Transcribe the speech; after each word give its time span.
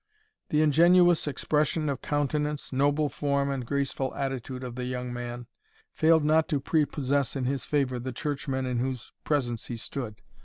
The 0.49 0.63
ingenuous 0.63 1.27
expression 1.27 1.87
of 1.87 2.01
countenance, 2.01 2.73
noble 2.73 3.07
form, 3.07 3.51
and 3.51 3.63
graceful 3.63 4.15
attitude 4.15 4.63
of 4.63 4.73
the 4.73 4.85
young 4.85 5.13
man, 5.13 5.45
failed 5.93 6.23
not 6.23 6.47
to 6.47 6.59
prepossess 6.59 7.35
in 7.35 7.43
his 7.45 7.65
favor 7.65 7.99
the 7.99 8.11
churchmen 8.11 8.65
in 8.65 8.79
whose 8.79 9.13
presence 9.25 9.67
he 9.67 9.77
stood. 9.77 10.23